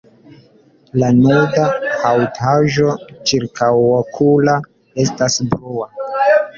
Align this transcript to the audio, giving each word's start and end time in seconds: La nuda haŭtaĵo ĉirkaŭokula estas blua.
La 1.03 1.09
nuda 1.17 1.67
haŭtaĵo 1.99 2.97
ĉirkaŭokula 3.31 4.59
estas 5.09 5.43
blua. 5.55 5.93